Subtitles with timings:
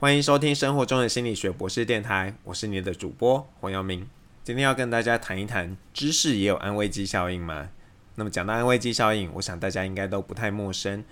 [0.00, 4.08] 欢迎收听生活中的心理学博士电台，我是你的主播黄耀明。
[4.44, 7.70] 今天要跟大家谈一谈，知识也有安慰剂效应吗？
[8.14, 11.02] 那么讲到安慰剂效应，我想大家应该都不太陌生。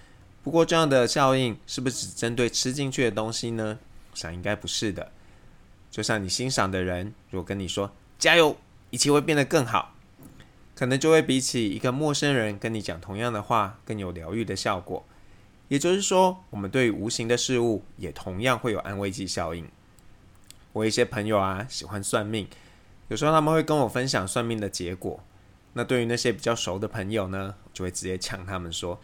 [0.45, 3.77] 不过这样的效应是不是只针对吃进去的东西呢？
[4.13, 5.11] 我想应该不是的。
[5.91, 7.91] 就像你欣赏的人，如果跟你说
[8.21, 8.57] 加油，
[8.91, 9.97] 一切会变得更好，
[10.77, 15.05] 可能就会比起一个陌生人跟你讲同样的话更有疗愈的效果。
[15.69, 19.69] 也就是说，我们对于无形的事物也同样会有安慰剂效应。
[20.73, 22.47] 我一些朋友啊，喜欢算命，
[23.09, 25.21] 有时候他们会跟我分享算命的结果。
[25.73, 29.01] 那对于那些比较熟的朋友呢，就会直接呛他们说：“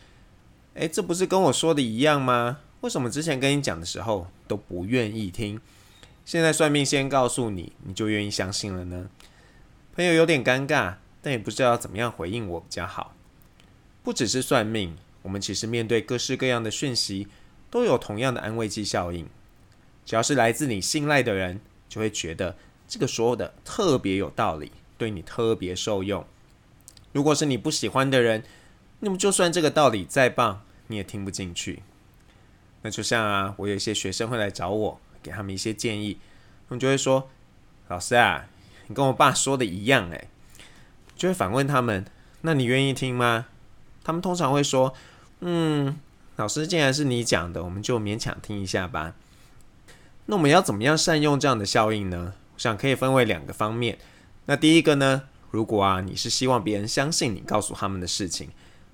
[0.75, 2.61] 诶，这不是跟我说的一样吗？
[2.83, 5.61] 为什么之前跟你讲的时候都不愿意听？
[6.25, 9.09] 现在算命先告诉你，你就愿意相信了呢？”
[9.95, 13.15] 朋友有点尴尬，但也不知道怎么样回应我比较好。
[14.03, 14.97] 不只是算命。
[15.23, 17.29] 我们其实面对各式各样的讯息，
[17.71, 19.29] 都有同样的安慰剂效应。
[20.05, 22.57] 只要是来自你信赖的人，就会觉得
[22.89, 26.27] 这个说的特别有道理，对你特别受用。
[27.13, 28.43] 如果是你不喜欢的人，
[28.99, 31.85] 那么就算这个道理再棒，你也听不进去。
[32.83, 36.19] 那就像啊，我有一些学生会来找我，给他们一些建议，
[36.69, 37.31] 他们就会说
[37.87, 38.49] ：“老师啊，
[38.89, 40.27] 你跟我爸说的一样。”诶，
[41.15, 42.05] 就会反问他们
[42.43, 43.47] ：“那你愿意听吗？”
[44.03, 44.93] 他们通常会说。
[45.45, 45.99] 嗯，
[46.37, 49.15] 老师，既然是你讲的，我们就勉强听一下吧。
[50.27, 52.35] 那我们要怎么样善用这样的效应呢？
[52.55, 53.99] 我想可以分为两个方面。
[54.47, 58.51] 那第一个呢，如果啊你是希望别人相信你告诉他们的事情，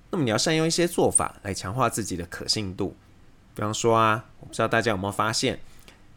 [0.09, 2.97] 那么你要善用一些做法来强化自己的可信度。
[3.53, 5.59] 比方说啊，我不知道大家有没有发现，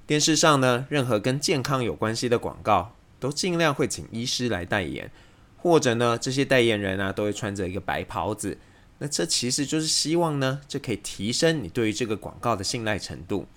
[0.07, 5.11] 电视上呢，任何跟健康有关系的广告，都尽量会请医师来代言，
[5.59, 8.57] 或者呢，这些代言人啊，都会穿着一个白袍子。
[9.05, 13.49] 那这其实就是希望呢，这可以提升你对于这个广告的信赖程度。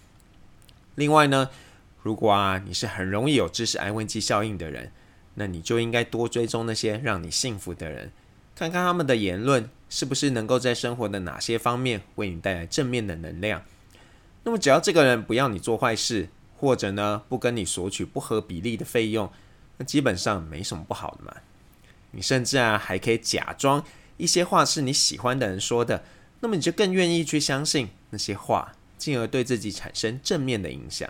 [0.95, 1.51] 另外呢，
[2.01, 4.91] 如果啊你是很容易有知识安慰剂效应的人，
[5.35, 8.11] 那你就应该多追踪那些让你幸福的人，
[8.55, 13.61] 看看他们的言论是不是能够在生活的哪些方面为你带来正面的能量。
[14.45, 16.27] 那么只要这个人不要你做坏事，
[16.57, 19.31] 或者呢不跟你索取不合比例的费用，
[19.77, 21.35] 那基本上没什么不好的嘛。
[22.09, 23.85] 你甚至啊还可以假装。
[24.17, 26.03] 一些话是你喜欢的人说的，
[26.39, 31.09] 那么你就更愿意去相信那些话，进而对自己产生正面的影响。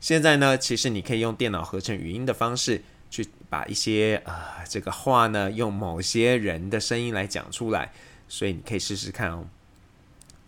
[0.00, 7.92] 现在呢，其实你可以用电脑合成语音的方式，去把一些啊这个话呢，用某些人的声音来讲出来，
[8.28, 9.46] 所以你可以试试看哦。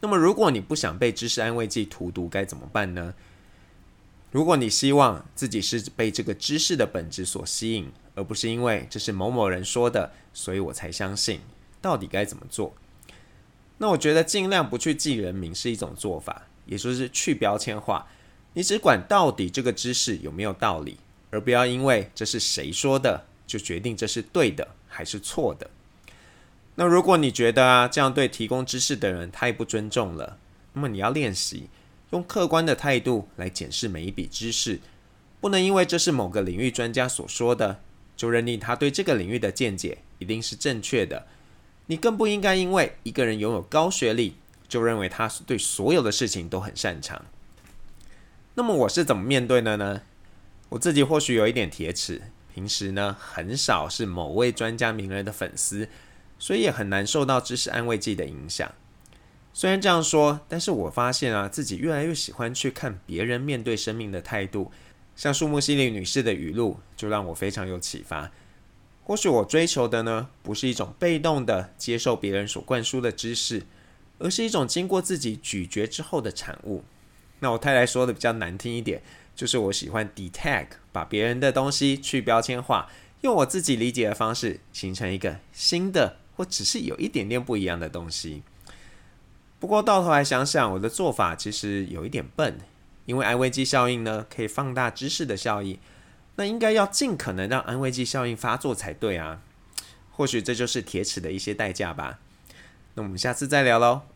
[0.01, 3.15] 那么，如果你不想被知识安慰剂荼毒，该怎么办呢？
[4.31, 11.41] 如果你希望自己是被这个知识的本质所吸引，而不是因为这是某某人说的，所以我才相信。
[11.85, 12.75] 到底该怎么做？
[13.77, 18.09] 那我觉得尽量不去记人名是一种做法，也就是去标签化。
[18.55, 20.97] 你只管到底这个知识有没有道理，
[21.31, 25.69] 而不要因为这是谁说的就决定这是对的还是错的。
[26.77, 30.39] 那如果你觉得啊这样对提供知识的人太不尊重了，
[30.73, 31.69] 那么你要练习
[32.13, 34.81] 用客观的态度来检视每一笔知识，
[35.43, 37.81] 不能因为这是某个领域专家所说的，
[38.17, 41.27] 就认定他对这个领域的见解一定是正确的。
[41.87, 44.37] 你更不应该因为一个人拥有高学历，
[44.69, 47.25] 就认为他是对所有的事情都很擅长。
[48.55, 50.03] 那么我是怎么面对的呢？
[50.71, 52.23] 我自己或许有一点铁齿，
[52.55, 55.89] 平时呢很少是某位专家名人的粉丝，
[56.39, 58.73] 所以也很难受到知识安慰剂的影响。
[59.53, 64.73] 虽然这样说，但是我发现啊，自己越来越喜欢去看别人面对生命的态度，
[65.15, 68.33] 像树木希里女士的语录，就让我非常有启发。
[69.07, 73.63] 或许我追求的呢，不是一种被动的接受别人所灌输的知识，
[74.19, 76.83] 而是一种经过自己咀嚼之后的产物。
[77.41, 79.03] 那我太太说的比较难听一点，
[79.37, 88.43] 就是我喜欢 detag，把别人的东西去标签化，用我自己理解的方式，形成一个新的或只是有一点点不一样的东西。
[89.61, 92.59] 不过到头来想想，我的做法其实有一点笨，
[93.05, 95.79] 因为安慰剂效应呢，可以放大知识的效益。
[96.37, 99.41] 那应该要尽可能让安慰剂效应发作才对啊，
[100.11, 102.19] 或许这就是铁齿的一些代价吧。
[102.95, 104.03] 那我们下次再聊喽。